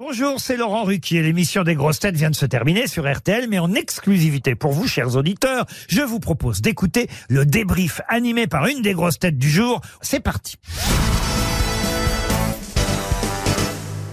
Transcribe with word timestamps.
Bonjour, 0.00 0.38
c'est 0.38 0.56
Laurent 0.56 0.84
Ruquier. 0.84 1.22
L'émission 1.22 1.64
des 1.64 1.74
grosses 1.74 1.98
têtes 1.98 2.14
vient 2.14 2.30
de 2.30 2.36
se 2.36 2.46
terminer 2.46 2.86
sur 2.86 3.12
RTL, 3.12 3.48
mais 3.48 3.58
en 3.58 3.74
exclusivité 3.74 4.54
pour 4.54 4.70
vous, 4.70 4.86
chers 4.86 5.16
auditeurs, 5.16 5.66
je 5.88 6.02
vous 6.02 6.20
propose 6.20 6.60
d'écouter 6.60 7.08
le 7.28 7.44
débrief 7.44 8.00
animé 8.06 8.46
par 8.46 8.68
une 8.68 8.80
des 8.80 8.92
grosses 8.92 9.18
têtes 9.18 9.38
du 9.38 9.50
jour. 9.50 9.80
C'est 10.00 10.20
parti. 10.20 10.54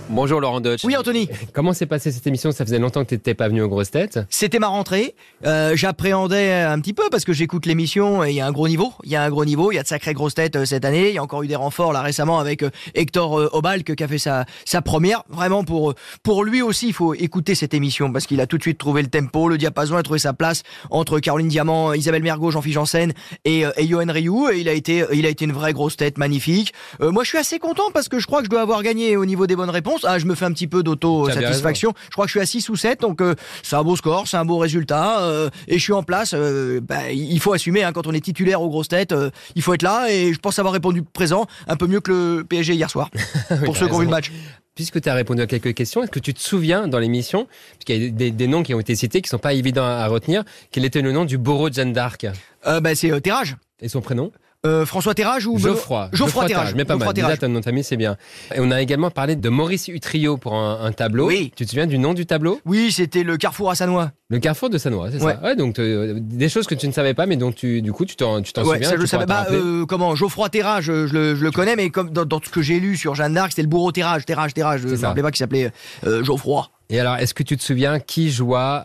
Bonjour 0.09 0.39
Laurent 0.39 0.61
Deutsch. 0.61 0.83
Oui, 0.83 0.95
Anthony. 0.95 1.27
Comment 1.51 1.73
s'est 1.73 1.87
passée 1.87 2.11
cette 2.11 2.27
émission? 2.27 2.51
Ça 2.51 2.63
faisait 2.63 2.77
longtemps 2.77 3.03
que 3.03 3.09
tu 3.09 3.15
n'étais 3.15 3.33
pas 3.33 3.47
venu 3.47 3.63
aux 3.63 3.67
grosses 3.67 3.89
têtes. 3.89 4.19
C'était 4.29 4.59
ma 4.59 4.67
rentrée. 4.67 5.15
Euh, 5.45 5.75
J'appréhendais 5.75 6.51
un 6.61 6.79
petit 6.79 6.93
peu 6.93 7.09
parce 7.09 7.25
que 7.25 7.33
j'écoute 7.33 7.65
l'émission 7.65 8.23
et 8.23 8.29
il 8.29 8.35
y 8.35 8.39
a 8.41 8.45
un 8.45 8.51
gros 8.51 8.67
niveau. 8.67 8.93
Il 9.03 9.09
y 9.09 9.15
a 9.15 9.23
un 9.23 9.29
gros 9.29 9.45
niveau. 9.45 9.71
Il 9.71 9.75
y 9.75 9.79
a 9.79 9.83
de 9.83 9.87
sacrées 9.87 10.13
grosses 10.13 10.35
têtes 10.35 10.57
euh, 10.57 10.65
cette 10.65 10.85
année. 10.85 11.09
Il 11.09 11.15
y 11.15 11.17
a 11.17 11.23
encore 11.23 11.41
eu 11.41 11.47
des 11.47 11.55
renforts 11.55 11.91
là 11.91 12.01
récemment 12.01 12.37
avec 12.37 12.61
euh, 12.61 12.69
Hector 12.93 13.49
Obalk 13.55 13.95
qui 13.95 14.03
a 14.03 14.07
fait 14.07 14.19
sa, 14.19 14.45
sa 14.63 14.83
première. 14.83 15.23
Vraiment 15.27 15.63
pour 15.63 15.95
pour 16.21 16.43
lui 16.43 16.61
aussi, 16.61 16.87
il 16.87 16.93
faut 16.93 17.15
écouter 17.15 17.55
cette 17.55 17.73
émission 17.73 18.11
parce 18.11 18.27
qu'il 18.27 18.39
a 18.41 18.45
tout 18.47 18.57
de 18.57 18.63
suite 18.63 18.77
trouvé 18.77 19.01
le 19.01 19.09
tempo, 19.09 19.49
le 19.49 19.57
diapason, 19.57 19.95
a 19.95 20.03
trouvé 20.03 20.19
sa 20.19 20.33
place 20.33 20.61
entre 20.91 21.19
Caroline 21.19 21.47
Diamant, 21.47 21.93
Isabelle 21.93 22.21
Mergot, 22.23 22.51
Jean-Philippe 22.51 22.75
Janssen 22.75 23.13
et, 23.43 23.63
et 23.75 23.87
Johan 23.87 24.05
Rioux. 24.07 24.49
Et 24.51 24.59
il 24.59 24.69
a 24.69 24.73
été 24.73 25.03
il 25.13 25.25
a 25.25 25.29
été 25.29 25.45
une 25.45 25.51
vraie 25.53 25.73
grosse 25.73 25.97
tête 25.97 26.19
magnifique. 26.19 26.73
Moi, 26.99 27.23
je 27.23 27.29
suis 27.29 27.37
assez 27.39 27.57
content 27.57 27.89
parce 27.91 28.07
que 28.07 28.19
je 28.19 28.27
crois 28.27 28.39
que 28.39 28.45
je 28.45 28.51
dois 28.51 28.61
avoir 28.61 28.83
gagné 28.83 29.17
au 29.17 29.25
niveau 29.25 29.47
des 29.47 29.55
bonnes 29.55 29.71
réponses. 29.71 29.94
Ah, 30.03 30.19
je 30.19 30.25
me 30.25 30.35
fais 30.35 30.45
un 30.45 30.51
petit 30.51 30.67
peu 30.67 30.83
d'auto-satisfaction. 30.83 31.93
Je 32.05 32.11
crois 32.11 32.25
que 32.25 32.29
je 32.29 32.33
suis 32.33 32.41
à 32.41 32.45
6 32.45 32.69
ou 32.69 32.75
7, 32.75 33.01
donc 33.01 33.21
euh, 33.21 33.35
c'est 33.63 33.75
un 33.75 33.83
beau 33.83 33.95
score, 33.95 34.27
c'est 34.27 34.37
un 34.37 34.45
beau 34.45 34.57
résultat. 34.57 35.21
euh, 35.21 35.49
et 35.67 35.77
je 35.77 35.83
suis 35.83 35.93
en 35.93 36.03
place. 36.03 36.33
euh, 36.33 36.79
bah, 36.81 37.11
il 37.11 37.39
faut 37.39 37.53
assumer, 37.53 37.83
hein, 37.83 37.93
quand 37.93 38.07
on 38.07 38.11
est 38.11 38.19
titulaire 38.23 38.61
aux 38.61 38.69
grosses 38.69 38.87
têtes, 38.89 39.13
il 39.55 39.61
faut 39.61 39.73
être 39.73 39.83
là. 39.83 40.07
Et 40.11 40.33
je 40.33 40.39
pense 40.39 40.59
avoir 40.59 40.73
répondu 40.73 41.03
présent 41.03 41.45
un 41.67 41.75
peu 41.75 41.87
mieux 41.87 42.01
que 42.01 42.37
le 42.39 42.43
PSG 42.43 42.73
hier 42.73 42.89
soir, 42.89 43.09
pour 43.65 43.77
ceux 43.77 43.87
qui 43.87 43.93
ont 43.93 43.99
vu 43.99 44.05
le 44.05 44.11
match. 44.11 44.31
Puisque 44.75 44.99
tu 44.99 45.07
as 45.07 45.13
répondu 45.13 45.41
à 45.41 45.47
quelques 45.47 45.73
questions, 45.73 46.03
est-ce 46.03 46.11
que 46.11 46.19
tu 46.19 46.33
te 46.33 46.41
souviens 46.41 46.89
dans 46.89 46.99
l'émission, 46.99 47.47
puisqu'il 47.79 48.03
y 48.03 48.07
a 48.07 48.09
des, 48.09 48.31
des 48.31 48.47
noms 48.47 48.61
qui 48.61 48.73
ont 48.73 48.79
été 48.81 48.93
cités 48.93 49.21
qui 49.21 49.29
sont 49.29 49.37
pas 49.37 49.53
évidents 49.53 49.85
à 49.85 50.05
retenir, 50.07 50.43
quel 50.71 50.83
était 50.83 51.01
le 51.01 51.13
nom 51.13 51.23
du 51.23 51.37
bourreau 51.37 51.69
de 51.69 51.75
Jeanne 51.75 51.93
d'Arc? 51.93 52.25
Bah, 52.65 52.93
c'est 52.95 53.21
Terrage. 53.21 53.55
et 53.79 53.87
son 53.87 54.01
prénom? 54.01 54.31
Euh, 54.65 54.85
François 54.85 55.13
Terrage 55.13 55.45
ou 55.47 55.57
Geoffroy. 55.59 56.09
Geoffroy 56.11 56.47
Terrage. 56.47 56.73
mais 56.75 56.85
pas 56.85 56.93
Geoffroy 56.95 57.05
mal. 57.07 57.13
Déjà, 57.13 57.37
Terrage. 57.37 57.49
nom 57.53 57.59
de 57.59 57.63
famille, 57.65 57.83
c'est 57.83 57.97
bien. 57.97 58.17
Et 58.55 58.59
on 58.59 58.71
a 58.71 58.81
également 58.81 59.11
parlé 59.11 59.35
de 59.35 59.49
Maurice 59.49 59.87
Utrio 59.87 60.37
pour 60.37 60.55
un, 60.55 60.79
un 60.83 60.91
tableau. 60.91 61.27
Oui. 61.27 61.51
Tu 61.55 61.65
te 61.65 61.69
souviens 61.69 61.87
du 61.87 61.97
nom 61.99 62.13
du 62.13 62.25
tableau? 62.25 62.59
Oui, 62.65 62.91
c'était 62.91 63.23
le 63.23 63.37
Carrefour 63.37 63.69
à 63.71 63.75
Sanois. 63.75 64.11
Le 64.29 64.39
carrefour 64.39 64.71
de 64.71 64.79
Sanois, 64.79 65.09
c'est 65.11 65.21
Ouais. 65.23 65.33
ça 65.33 65.41
Ouais, 65.43 65.55
donc 65.55 65.77
euh, 65.77 66.15
des 66.19 66.49
choses 66.49 66.65
que 66.65 66.73
tu 66.73 66.87
ne 66.87 66.91
savais 66.91 67.13
pas, 67.13 67.27
mais 67.27 67.35
dont 67.35 67.51
tu, 67.51 67.83
du 67.83 67.91
coup, 67.91 68.05
tu 68.05 68.15
t'en, 68.15 68.41
tu 68.41 68.53
t'en 68.53 68.63
Ouais, 68.63 68.77
souviens. 68.77 68.89
ça 68.89 68.95
tu 68.95 69.01
je 69.01 69.05
savais. 69.05 69.25
te 69.25 69.29
Bah, 69.29 69.35
rappeler. 69.41 69.57
euh, 69.63 69.85
comment? 69.85 70.15
Geoffroy 70.15 70.49
Terrage, 70.49 70.85
je, 70.85 71.05
je 71.05 71.13
le, 71.13 71.35
je 71.35 71.43
le 71.43 71.51
connais, 71.51 71.75
mais 71.75 71.91
comme 71.91 72.09
dans, 72.09 72.25
dans 72.25 72.41
ce 72.43 72.49
que 72.49 72.63
j'ai 72.63 72.79
lu 72.79 72.97
sur 72.97 73.13
Jeanne 73.13 73.35
d'Arc, 73.35 73.51
c'était 73.51 73.61
le 73.61 73.67
bourreau 73.67 73.91
Terrage, 73.91 74.25
Terrage, 74.25 74.55
Terrage. 74.55 74.81
Je 74.81 74.87
ne 74.87 74.95
me 74.97 75.05
rappelais 75.05 75.21
pas 75.21 75.29
qu'il 75.29 75.37
s'appelait 75.37 75.71
Geoffroy. 76.03 76.67
Et 76.89 76.99
alors, 76.99 77.17
est-ce 77.17 77.33
que 77.35 77.43
tu 77.43 77.55
te 77.55 77.63
souviens 77.63 77.99
qui 77.99 78.31
joua 78.31 78.83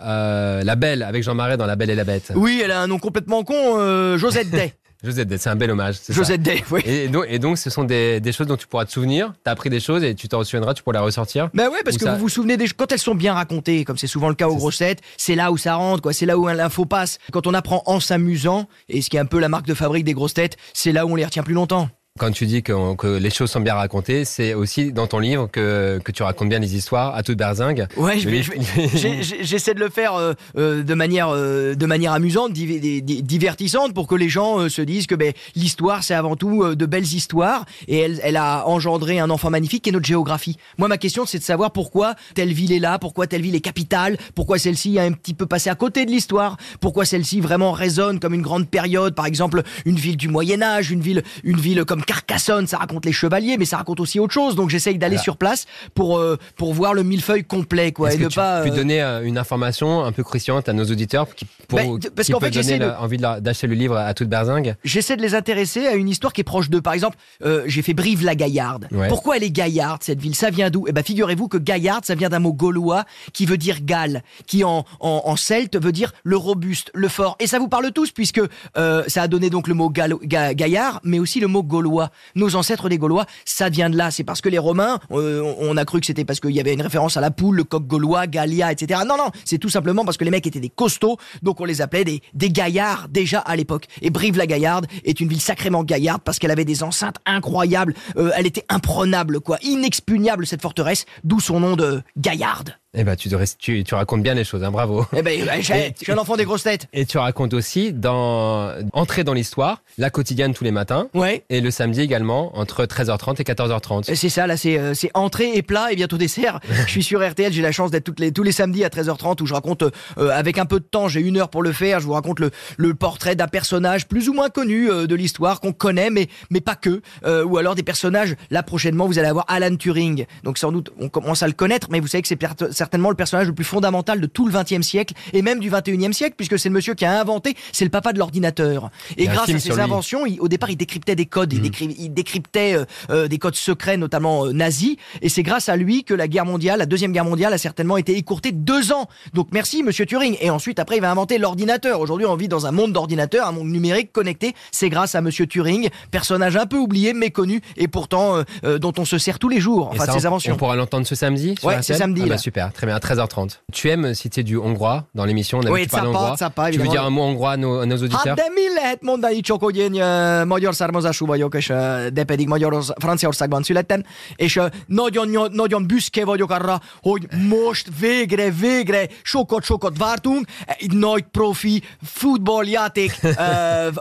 la 0.63 0.77
Belle 0.77 1.03
avec 1.03 1.23
Jean 1.23 1.35
Marais 1.35 1.57
dans 1.57 1.67
La 1.67 1.77
Belle 1.77 1.91
et 1.91 1.95
la 1.95 2.05
Bête? 2.05 2.33
Oui, 2.35 2.61
elle 2.63 2.71
a 2.71 2.81
un 2.83 2.87
nom 2.87 2.99
complètement 2.99 3.43
con, 3.43 4.17
Josette 4.19 4.51
Day. 4.51 4.75
Josette, 5.03 5.37
c'est 5.39 5.49
un 5.51 5.57
bel 5.57 5.71
hommage. 5.71 5.95
ça. 5.97 6.13
Josette 6.13 6.43
Day, 6.43 6.63
oui. 6.71 6.81
Et 6.85 7.09
donc, 7.09 7.25
et 7.29 7.39
donc, 7.39 7.57
ce 7.59 7.71
sont 7.71 7.85
des, 7.85 8.21
des 8.21 8.33
choses 8.33 8.47
dont 8.47 8.57
tu 8.57 8.67
pourras 8.67 8.85
te 8.85 8.93
souvenir. 8.93 9.33
Tu 9.45 9.49
as 9.49 9.53
appris 9.53 9.71
des 9.71 9.81
choses 9.81 10.05
et 10.05 10.15
tu 10.15 10.29
t'en 10.29 10.45
souviendras, 10.45 10.75
tu 10.75 10.83
pourras 10.83 10.99
les 10.99 11.05
ressortir. 11.05 11.49
Bah 11.55 11.69
ouais, 11.71 11.79
parce 11.85 11.97
que 11.97 12.05
ça- 12.05 12.15
vous 12.15 12.21
vous 12.21 12.29
souvenez 12.29 12.57
des 12.57 12.69
quand 12.69 12.93
elles 12.93 12.99
sont 12.99 13.15
bien 13.15 13.35
racontées, 13.35 13.85
comme 13.85 13.97
c'est 13.97 14.07
souvent 14.07 14.29
le 14.29 14.35
cas 14.35 14.49
aux 14.49 14.71
têtes, 14.71 15.01
c'est 15.17 15.35
là 15.35 15.51
où 15.53 15.57
ça 15.57 15.75
rentre, 15.77 16.03
quoi. 16.03 16.13
C'est 16.13 16.27
là 16.27 16.37
où 16.37 16.47
l'info 16.49 16.85
passe. 16.85 17.19
Quand 17.33 17.47
on 17.47 17.55
apprend 17.55 17.83
en 17.87 17.99
s'amusant, 18.01 18.69
et 18.89 19.01
ce 19.03 19.09
qui 19.11 19.17
est 19.17 19.21
un 19.21 19.27
peu 19.27 19.39
la 19.39 19.49
marque 19.49 19.67
de 19.67 19.75
fabrique 19.75 20.05
des 20.05 20.15
grosses 20.15 20.35
têtes, 20.35 20.57
c'est 20.75 20.93
là 20.93 21.07
où 21.07 21.13
on 21.13 21.17
les 21.17 21.25
retient 21.25 21.43
plus 21.43 21.55
longtemps. 21.55 21.89
Quand 22.19 22.33
tu 22.33 22.45
dis 22.45 22.63
que, 22.65 22.97
que 22.97 23.07
les 23.07 23.31
choses 23.31 23.53
sont 23.53 23.61
bien 23.61 23.75
racontées, 23.77 24.25
c'est 24.25 24.53
aussi 24.53 24.93
dans 24.93 25.07
ton 25.07 25.21
livre 25.21 25.49
que, 25.51 26.01
que 26.05 26.11
tu 26.11 26.25
racontes 26.25 26.49
bien 26.49 26.59
les 26.59 26.75
histoires 26.75 27.15
à 27.15 27.23
toute 27.23 27.39
berzingue. 27.39 27.87
Ouais, 27.97 28.19
j'essaie 28.19 29.75
de 29.75 29.79
le 29.81 29.89
faire 29.89 30.15
euh, 30.17 30.33
euh, 30.59 30.83
de 30.83 30.95
manière 30.95 31.29
euh, 31.31 31.75
de 31.77 31.87
manière 31.87 32.13
amusante, 32.13 32.53
div- 32.53 32.81
di- 32.81 33.01
di- 33.01 33.23
divertissante, 33.23 33.95
pour 33.95 34.09
que 34.09 34.17
les 34.17 34.29
gens 34.29 34.69
se 34.69 34.83
disent 34.83 35.07
que 35.07 35.15
ben, 35.15 35.33
l'histoire 35.55 36.03
c'est 36.03 36.15
avant 36.15 36.35
tout 36.35 36.75
de 36.75 36.85
belles 36.87 37.05
histoires 37.05 37.65
et 37.87 37.99
elle, 37.99 38.21
elle 38.25 38.37
a 38.37 38.67
engendré 38.67 39.21
un 39.21 39.31
enfant 39.31 39.51
magnifique 39.51 39.85
qui 39.85 39.91
est 39.91 39.93
notre 39.93 40.05
géographie. 40.07 40.57
Moi, 40.79 40.89
ma 40.89 40.99
question 40.99 41.27
c'est 41.27 41.39
de 41.39 41.45
savoir 41.45 41.71
pourquoi 41.71 42.17
telle 42.35 42.53
ville 42.53 42.73
est 42.73 42.81
là, 42.81 42.99
pourquoi 42.99 43.29
telle 43.29 43.43
ville 43.43 43.55
est 43.55 43.61
capitale, 43.61 44.19
pourquoi 44.35 44.59
celle-ci 44.59 44.99
a 44.99 45.05
un 45.05 45.13
petit 45.13 45.33
peu 45.33 45.47
passé 45.47 45.71
à 45.71 45.77
côté 45.77 46.07
de 46.07 46.11
l'histoire, 46.11 46.57
pourquoi 46.81 47.05
celle-ci 47.05 47.41
vraiment 47.41 47.71
résonne 47.71 48.19
comme 48.19 48.35
une 48.35 48.43
grande 48.43 48.69
période, 48.69 49.15
par 49.15 49.27
exemple 49.27 49.63
une 49.87 49.97
ville 49.97 50.17
du 50.17 50.27
Moyen 50.29 50.61
Âge, 50.61 50.91
une 50.91 51.01
ville 51.01 51.23
une 51.45 51.61
ville 51.61 51.85
comme 51.85 52.00
Carcassonne, 52.05 52.67
ça 52.67 52.79
raconte 52.79 53.05
les 53.07 53.13
chevaliers, 53.13 53.57
mais 53.59 53.65
ça 53.65 53.77
raconte 53.77 54.01
aussi 54.01 54.19
autre 54.21 54.33
chose. 54.35 54.55
Donc 54.57 54.71
j'essaye 54.71 54.99
d'aller 54.99 55.17
Voilà. 55.17 55.23
sur 55.25 55.37
place 55.37 55.67
pour 55.95 56.19
euh, 56.19 56.37
pour 56.57 56.75
voir 56.75 56.95
le 56.95 57.03
millefeuille 57.03 57.45
complet, 57.45 57.93
quoi, 57.93 58.13
et 58.13 58.19
que 58.19 58.25
ne 58.25 58.29
tu 58.29 58.37
pas. 58.37 58.63
peux 58.63 58.71
euh, 58.71 58.75
donner 58.75 59.03
euh, 59.03 59.23
une 59.25 59.39
information 59.39 60.05
un 60.05 60.13
peu 60.13 60.23
croustillante 60.23 60.69
à 60.69 60.73
nos 60.73 60.85
auditeurs 60.85 61.35
qui, 61.35 61.47
pour, 61.69 61.79
Bah, 61.79 62.09
parce 62.15 62.29
qu'en 62.29 62.41
fait, 62.41 62.51
donner 62.51 62.63
j'essaie 62.63 62.79
de- 62.79 62.91
envie 62.99 63.19
d'acheter 63.19 63.67
le 63.67 63.75
livre 63.75 63.97
à 63.97 64.13
toute 64.15 64.29
berzingue 64.29 64.77
J'essaie 64.85 65.17
de 65.17 65.23
les 65.23 65.35
intéresser 65.35 65.87
à 65.87 65.95
une 65.95 66.09
histoire 66.09 66.33
qui 66.33 66.41
est 66.41 66.45
proche 66.45 66.71
d'eux. 66.71 66.81
Par 66.83 66.93
exemple, 66.93 67.17
euh, 67.45 67.63
j'ai 67.67 67.83
fait 67.83 67.95
Brive-la-Gaillarde. 67.95 68.89
Ouais. 68.93 69.09
Pourquoi 69.09 69.37
elle 69.37 69.45
est 69.45 69.51
Gaillarde, 69.51 70.03
cette 70.03 70.21
ville? 70.21 70.35
Ça 70.35 70.51
vient 70.51 70.71
d'où? 70.71 70.87
Eh 70.89 70.93
ben, 70.93 71.03
figurez-vous 71.05 71.49
que 71.49 71.59
Gaillarde, 71.59 72.05
ça 72.05 72.15
vient 72.15 72.29
d'un 72.29 72.39
mot 72.39 72.53
gaulois 72.53 73.05
qui 73.33 73.47
veut 73.47 73.57
dire 73.59 73.79
Galle, 73.83 74.23
qui 74.47 74.65
en, 74.65 74.85
en, 75.01 75.23
en 75.25 75.37
celte 75.37 75.81
veut 75.83 75.93
dire 75.93 76.13
le 76.25 76.37
robuste, 76.37 76.91
le 76.95 77.09
fort. 77.09 77.37
Et 77.41 77.47
ça 77.47 77.59
vous 77.59 77.69
parle 77.69 77.91
tous, 77.93 78.11
puisque 78.11 78.41
euh, 78.77 79.03
ça 79.09 79.23
a 79.23 79.29
donné 79.29 79.51
donc 79.51 79.69
le 79.69 79.75
mot 79.75 79.91
gallo- 79.91 80.21
ga- 80.25 80.55
Gaillard, 80.55 81.01
mais 81.05 81.19
aussi 81.19 81.41
le 81.41 81.47
mot 81.47 81.63
gaulois. 81.63 81.90
Nos 82.35 82.57
ancêtres 82.57 82.89
des 82.89 82.99
Gaulois, 82.99 83.27
ça 83.45 83.69
vient 83.69 83.91
de 83.91 83.97
là. 83.97 84.11
C'est 84.11 84.25
parce 84.25 84.41
que 84.41 84.49
les 84.49 84.59
Romains, 84.59 84.99
euh, 85.13 85.55
on 85.59 85.77
a 85.77 85.85
cru 85.85 86.01
que 86.01 86.07
c'était 86.07 86.25
parce 86.25 86.41
qu'il 86.41 86.53
y 86.53 86.61
avait 86.61 86.75
une 86.75 86.83
référence 86.83 87.17
à 87.17 87.21
la 87.21 87.31
poule, 87.31 87.57
le 87.57 87.65
coq 87.65 87.87
gaulois, 87.87 88.27
Gallia, 88.27 88.73
etc. 88.73 89.01
Non, 89.07 89.17
non, 89.17 89.31
c'est 89.45 89.59
tout 89.59 89.69
simplement 89.69 90.05
parce 90.05 90.17
que 90.17 90.25
les 90.25 90.31
mecs 90.31 90.47
étaient 90.47 90.61
des 90.61 90.69
costauds, 90.69 91.17
donc 91.43 91.61
on 91.61 91.65
les 91.65 91.81
appelait 91.81 92.05
des, 92.05 92.23
des 92.35 92.51
gaillards 92.51 93.09
déjà 93.09 93.41
à 93.41 93.57
l'époque. 93.57 93.87
Et 94.03 94.11
Brive-la-Gaillarde 94.11 94.87
est 95.05 95.21
une 95.21 95.29
ville 95.29 95.41
sacrément 95.41 95.85
gaillarde 95.85 96.23
parce 96.25 96.39
qu'elle 96.39 96.51
avait 96.51 96.65
des 96.65 96.83
enceintes 96.83 97.17
incroyables. 97.27 97.95
Euh, 98.17 98.31
elle 98.37 98.47
était 98.47 98.65
imprenable, 98.69 99.41
quoi, 99.41 99.59
inexpugnable 99.63 100.47
cette 100.47 100.63
forteresse, 100.63 101.07
d'où 101.25 101.41
son 101.41 101.61
nom 101.61 101.77
de 101.77 102.03
Gaillarde. 102.17 102.77
Eh 102.93 103.05
ben, 103.05 103.15
tu, 103.15 103.29
tu, 103.61 103.85
tu 103.85 103.95
racontes 103.95 104.21
bien 104.25 104.35
les 104.35 104.43
choses, 104.43 104.65
hein, 104.65 104.73
bravo. 104.73 105.07
Eh 105.17 105.23
ben, 105.23 105.41
je 105.61 105.93
suis 106.03 106.11
un 106.11 106.19
enfant 106.19 106.37
des 106.37 106.45
grosses 106.45 106.65
têtes. 106.65 106.89
Et 106.93 107.07
tu 107.07 107.19
racontes 107.19 107.55
aussi 107.55 107.93
dans 107.93 108.73
Entrer 108.93 109.23
dans 109.23 109.33
l'histoire, 109.33 109.83
la 109.97 110.11
quotidienne 110.11 110.55
tous 110.55 110.65
les 110.65 110.73
matins, 110.73 111.07
Ouais. 111.15 111.45
et 111.51 111.61
le 111.61 111.71
samedi 111.71 112.01
également, 112.01 112.59
entre 112.59 112.85
13h30 112.87 113.41
et 113.41 113.45
14h30. 113.45 114.11
Euh, 114.11 114.15
C'est 114.17 114.29
ça, 114.29 114.49
là, 114.49 114.57
c'est 114.57 114.77
euh, 114.77 114.93
c'est 114.95 115.11
entrée 115.15 115.53
et 115.55 115.63
plat 115.63 115.93
et 115.93 115.97
bientôt 115.97 116.19
dessert. 116.19 116.59
Je 116.87 116.91
suis 116.91 117.05
sur 117.05 117.25
RTL, 117.25 117.53
j'ai 117.53 117.63
la 117.63 117.71
chance 117.71 117.93
d'être 117.93 118.11
les, 118.19 118.33
tous 118.33 118.43
les 118.43 118.51
samedis 118.51 118.83
à 118.85 118.89
13h30 118.89 119.41
où 119.41 119.47
je 119.47 119.55
raconte, 119.55 119.83
euh, 119.83 120.31
avec 120.31 120.59
un 120.59 120.67
peu 120.67 120.81
de 120.81 120.85
temps, 120.85 121.07
j'ai 121.07 121.21
une 121.21 121.37
heure 121.37 121.49
pour 121.49 121.63
le 121.63 121.71
faire, 121.73 122.01
je 122.01 122.07
vous 122.07 122.13
raconte 122.15 122.41
le, 122.41 122.51
le 122.77 122.95
portrait 122.95 123.37
d'un 123.37 123.47
personnage 123.47 124.09
plus 124.09 124.29
ou 124.29 124.33
moins 124.33 124.49
connu 124.49 124.91
euh, 124.91 125.07
de 125.07 125.15
l'histoire, 125.15 125.61
qu'on 125.61 125.73
connaît, 125.73 126.11
mais, 126.11 126.27
mais 126.51 126.61
pas 126.61 126.75
que. 126.75 127.03
Ou 127.45 127.57
alors 127.59 127.77
des 127.77 127.85
personnages, 127.85 128.35
là 128.51 128.65
prochainement, 128.65 129.07
vous 129.07 129.21
allez 129.21 129.29
avoir 129.29 129.45
Alan 129.49 129.77
Turing. 129.77 130.27
Donc 130.43 130.59
sans 130.59 130.73
doute, 130.73 130.91
on 130.99 131.09
commence 131.09 131.45
à 131.45 131.47
le 131.47 131.53
connaître, 131.53 131.87
mais 131.93 132.01
vous 132.01 132.09
savez 132.09 132.23
que 132.23 132.29
c'est 132.29 132.37
certainement 132.81 133.11
le 133.11 133.15
personnage 133.15 133.47
le 133.47 133.53
plus 133.53 133.65
fondamental 133.67 134.21
de 134.23 134.27
tout 134.27 134.47
le 134.47 134.53
20e 134.53 134.83
siècle 134.83 135.13
et 135.35 135.43
même 135.43 135.61
du 135.61 135.71
21e 135.71 136.15
siècle, 136.15 136.35
puisque 136.35 136.59
c'est 136.59 136.71
le 136.71 136.75
monsieur 136.75 136.95
qui 136.95 137.05
a 137.05 137.21
inventé, 137.21 137.55
c'est 137.73 137.85
le 137.85 137.91
papa 137.91 138.15
de 138.15 138.19
l'ordinateur. 138.19 138.91
Et 139.19 139.27
grâce 139.27 139.51
à 139.51 139.59
ses 139.59 139.79
inventions, 139.81 140.25
il- 140.25 140.41
au 140.41 140.49
départ, 140.49 140.71
il 140.71 140.77
décryptait 140.77 141.15
des 141.15 141.27
codes, 141.27 141.53
Mm. 141.53 141.57
il, 141.57 141.63
décry- 141.71 141.95
il 141.99 142.09
décryptait 142.15 142.75
euh, 142.75 142.85
euh, 143.11 143.29
des 143.29 143.37
codes 143.39 143.55
secrets, 143.55 143.99
notamment 143.99 144.47
euh, 144.47 144.53
nazis. 144.53 144.97
Et 145.21 145.29
c'est 145.29 145.43
grâce 145.43 145.69
à 145.69 145.77
lui 145.77 146.05
que 146.05 146.15
la 146.15 146.27
guerre 146.27 146.47
mondiale, 146.47 146.79
la 146.79 146.87
deuxième 146.87 147.13
guerre 147.13 147.27
mondiale, 147.27 147.53
a 147.53 147.59
certainement 147.59 147.99
été 147.99 148.17
écourtée 148.17 148.51
de 148.53 148.59
deux 148.59 148.93
ans. 148.93 149.09
Donc 149.35 149.49
merci, 149.53 149.83
Monsieur 149.83 150.07
Turing. 150.07 150.37
Et 150.41 150.49
ensuite, 150.49 150.79
après, 150.79 150.97
il 150.97 151.01
va 151.03 151.11
inventer 151.11 151.37
l'ordinateur. 151.37 152.01
Aujourd'hui, 152.01 152.27
on 152.27 152.35
vit 152.37 152.49
dans 152.49 152.65
un 152.67 152.73
monde 152.73 152.93
d'ordinateurs, 152.95 153.47
un 153.47 153.53
monde 153.53 153.69
numérique 153.69 154.11
connecté. 154.13 154.55
C'est 154.73 154.89
grâce 154.89 155.15
à 155.15 155.21
Monsieur 155.21 155.47
Turing, 155.47 155.91
personnage 156.11 156.57
un 156.57 156.67
peu 156.67 156.79
oublié, 156.79 157.13
méconnu, 157.13 157.61
et 157.77 157.89
pourtant 157.89 158.43
dont 158.81 158.93
on 158.99 159.05
se 159.05 159.19
sert 159.19 159.39
tous 159.39 159.49
les 159.51 159.61
jours. 159.61 159.91
Enfin, 159.93 160.07
ça, 160.07 160.13
ses 160.13 160.25
on- 160.25 160.29
inventions. 160.29 160.55
On 160.55 160.57
pourra 160.57 160.77
l'entendre 160.77 161.07
ce 161.07 161.15
samedi 161.15 161.55
Ouais, 161.63 161.83
c'est 161.83 161.95
samedi, 161.95 162.23
Ah 162.25 162.29
bah 162.29 162.35
là. 162.37 162.39
Très 162.71 162.87
bien, 162.87 162.95
à 162.97 162.99
13h30. 162.99 163.51
Tu 163.73 163.89
aimes 163.91 164.15
citer 164.15 164.43
du 164.43 164.57
hongrois 164.57 165.05
dans 165.15 165.25
l'émission? 165.27 165.59
On 165.59 165.67
a 165.67 165.71
Oui, 165.71 165.81
vu 165.83 165.87
que 165.89 165.97
tu 165.97 166.07
hongrois. 166.07 166.37
sympa, 166.37 166.71
Tu 166.71 166.79
veux 166.79 166.85
évidemment. 166.85 166.91
dire 166.91 167.03
un 167.05 167.11
mot 167.11 167.23
hongrois 167.29 167.51
à 167.53 167.57
nos, 167.57 167.79
à 167.81 167.87
nos 167.87 168.03
auditeurs? 168.03 168.27
Hát 168.27 168.37
de 168.37 168.49
mi 168.55 168.75
lehet 168.75 169.03
mondani 169.03 169.41
csak, 169.41 169.61
hogy 169.63 169.77
én 169.79 169.95
ö, 170.01 170.45
magyar 170.45 170.75
származású 170.75 171.27
vagyok, 171.27 171.55
és 171.55 171.69
ö, 171.69 172.07
de 172.13 172.25
pedig 172.25 172.47
Magyar, 172.49 172.83
Franciaországban 172.99 173.63
születtem, 173.63 174.03
és 174.37 174.57
ö, 174.57 174.67
nagyon, 174.87 175.49
nagyon 175.53 175.87
büszke 175.87 176.25
vagyok 176.25 176.51
arra, 176.51 176.81
hogy 177.03 177.27
most 177.49 177.89
végre, 178.01 178.51
végre 178.51 179.07
sokat-sokat 179.23 179.99
vártunk, 179.99 180.47
egy 180.79 180.93
nagy 180.93 181.23
profi 181.31 181.83
futballjáték, 182.03 183.19
ö, 183.23 183.29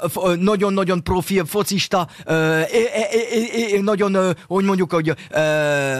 f- 0.07 0.17
ö, 0.25 0.35
nagyon-nagyon 0.35 1.03
profi 1.03 1.41
focista, 1.45 2.07
ö, 2.25 2.33
ö, 2.33 2.55
ö, 2.55 2.61
ö, 3.48 3.48
nagyon, 3.81 4.35
hogy 4.47 4.63
mondjuk, 4.65 4.91
hogy 4.91 5.09
ö, 5.09 5.15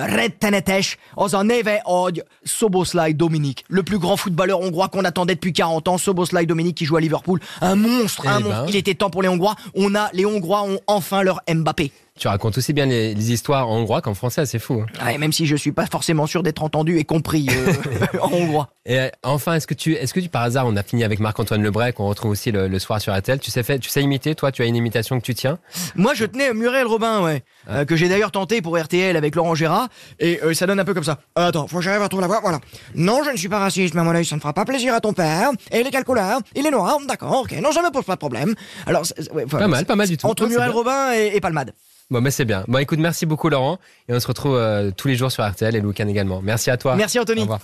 rettenetes, 0.06 0.98
az 1.14 1.34
a 1.34 1.42
neve, 1.44 1.82
hogy 1.84 2.24
Soboslai 2.44 3.14
Dominik, 3.14 3.64
le 3.68 3.82
plus 3.82 4.00
grand 4.00 4.18
footballeur 4.18 4.62
hongrois 4.62 4.88
qu'on 4.92 5.06
attendait 5.06 5.34
depuis 5.34 5.52
40 5.52 5.88
ans, 5.88 6.02
Soboslai 6.02 6.46
Dominik 6.46 6.76
qui 6.78 6.86
joue 6.86 6.98
à 6.98 7.00
Liverpool, 7.00 7.40
un 7.62 7.76
monstre, 7.76 8.24
Eh 8.26 8.30
un 8.30 8.40
ben. 8.42 8.48
monstre. 8.50 8.66
Il 8.70 8.76
était 8.76 8.94
temps 8.96 9.10
pour 9.10 9.22
les 9.22 9.28
Hongrois. 9.30 9.56
On 9.76 9.96
a, 9.96 10.10
les 10.14 10.26
Hongrois 10.26 10.62
ont 10.64 10.80
enfin 10.88 11.24
leur 11.24 11.42
Mbappé. 11.54 11.92
Tu 12.20 12.28
racontes 12.28 12.58
aussi 12.58 12.74
bien 12.74 12.86
les, 12.86 13.16
les 13.16 13.32
histoires 13.32 13.70
en 13.70 13.78
hongrois 13.78 14.02
qu'en 14.02 14.14
français, 14.14 14.46
c'est 14.46 14.60
fou. 14.60 14.84
hein. 14.84 15.06
Ouais, 15.06 15.18
même 15.18 15.32
si 15.32 15.46
je 15.46 15.56
suis 15.56 15.72
pas 15.72 15.86
forcément 15.86 16.28
sûr 16.28 16.44
d'être 16.44 16.62
entendu 16.64 16.98
et 16.98 17.06
compris 17.06 17.48
euh, 17.50 17.74
en 18.22 18.32
hongrois. 18.34 18.68
Et 18.86 19.00
euh, 19.00 19.10
enfin, 19.24 19.54
est-ce 19.56 19.66
que 19.68 19.74
tu, 19.74 19.94
est-ce 19.94 20.14
que 20.14 20.20
tu, 20.20 20.28
par 20.30 20.42
hasard, 20.44 20.66
on 20.68 20.76
a 20.76 20.84
fini 20.84 21.04
avec 21.06 21.20
Marc-Antoine 21.20 21.64
Lebray, 21.64 21.94
qu'on 21.94 22.08
retrouve 22.08 22.32
aussi 22.32 22.52
le, 22.52 22.68
le 22.68 22.80
soir 22.80 23.00
sur 23.00 23.16
RTL. 23.18 23.40
Tu 23.40 23.52
sais 23.52 23.64
fait, 23.64 23.80
tu 23.80 23.90
sais 23.90 24.02
imiter, 24.04 24.36
toi, 24.36 24.52
tu 24.52 24.62
as 24.62 24.66
une 24.66 24.76
imitation 24.76 25.18
que 25.20 25.26
tu 25.26 25.34
tiens? 25.34 25.60
Moi, 25.96 26.14
je 26.14 26.26
tenais 26.26 26.54
Muriel 26.54 26.88
Robin, 26.88 27.22
ouais, 27.24 27.44
euh, 27.70 27.86
que 27.86 27.96
j'ai 27.96 28.10
d'ailleurs 28.10 28.32
tenté 28.32 28.62
pour 28.62 28.78
RTL 28.78 29.16
avec 29.16 29.36
Laurent 29.36 29.56
Gérard, 29.56 29.88
et 30.20 30.40
euh, 30.44 30.54
ça 30.54 30.68
donne 30.68 30.80
un 30.80 30.86
peu 30.86 30.94
comme 30.94 31.04
ça. 31.06 31.20
Attends, 31.36 31.68
faut 31.68 31.78
que 31.78 31.84
j'arrive 31.84 32.02
à 32.02 32.06
retrouver 32.06 32.22
la 32.24 32.28
voix, 32.28 32.40
voilà. 32.42 32.60
Non, 32.96 33.22
je 33.24 33.30
ne 33.32 33.38
suis 33.38 33.48
pas 33.50 33.60
raciste, 33.60 33.94
mais 33.94 34.02
à 34.02 34.04
mon 34.04 34.12
avis, 34.14 34.26
ça 34.26 34.36
ne 34.36 34.42
fera 34.42 34.52
pas 34.54 34.66
plaisir 34.66 34.94
à 34.94 35.00
ton 35.00 35.14
père. 35.14 35.52
Et 35.72 35.80
il 35.80 35.88
est 35.88 35.92
quelle 35.92 36.04
couleur 36.04 36.40
Il 36.56 36.66
est 36.66 36.72
noir, 36.72 36.98
d'accord, 37.08 37.44
ok, 37.44 37.54
non, 37.62 37.72
ça 37.72 37.82
me 37.82 37.92
pose 37.92 38.04
pas 38.04 38.16
de 38.16 38.20
problème. 38.20 38.56
Alors, 38.86 39.04
ouais, 39.34 39.46
Pas 39.46 39.68
mal, 39.68 39.86
pas 39.86 39.96
mal 39.96 40.08
du 40.10 40.18
tout. 40.18 40.28
Entre 40.28 40.44
Ouais, 40.44 40.50
Muriel. 40.50 40.72
Robin 40.72 41.14
et, 41.14 41.32
et 41.36 41.40
Palmade. 41.40 41.74
Bon, 42.12 42.22
mais 42.22 42.32
c'est 42.32 42.46
bien. 42.46 42.64
Bon, 42.68 42.80
écoute, 42.80 43.00
merci 43.00 43.26
beaucoup, 43.26 43.50
Laurent. 43.50 43.78
Et 44.08 44.14
on 44.14 44.20
se 44.20 44.28
retrouve 44.28 44.56
euh, 44.56 44.92
tous 44.96 45.08
les 45.08 45.16
jours 45.16 45.32
sur 45.32 45.48
RTL 45.48 45.76
et 45.76 45.82
le 45.82 45.88
week-end 45.88 46.08
également. 46.08 46.42
Merci 46.42 46.72
à 46.72 46.78
toi. 46.78 46.96
Merci, 46.96 47.20
Anthony. 47.20 47.42
Au 47.42 47.44
revoir. 47.44 47.60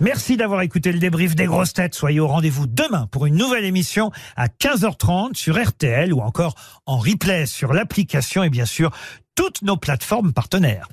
Merci 0.00 0.36
d'avoir 0.36 0.62
écouté 0.62 0.90
le 0.90 0.98
débrief 0.98 1.36
des 1.36 1.46
grosses 1.46 1.74
têtes. 1.74 1.94
Soyez 1.94 2.18
au 2.18 2.26
rendez-vous 2.26 2.66
demain 2.66 3.06
pour 3.12 3.26
une 3.26 3.36
nouvelle 3.36 3.64
émission 3.64 4.10
à 4.34 4.48
15h30 4.48 5.36
sur 5.36 5.62
RTL 5.62 6.12
ou 6.12 6.20
encore 6.20 6.54
en 6.86 6.96
replay 6.98 7.46
sur 7.46 7.72
l'application 7.72 8.42
et 8.42 8.50
bien 8.50 8.64
sûr 8.64 8.90
toutes 9.36 9.62
nos 9.62 9.76
plateformes 9.76 10.32
partenaires. 10.32 10.88